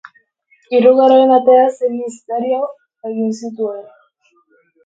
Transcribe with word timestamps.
Hirugarren 0.77 1.33
atean 1.37 1.69
sei 1.75 1.91
misterio 1.97 2.59
egin 3.11 3.37
zituen. 3.41 3.85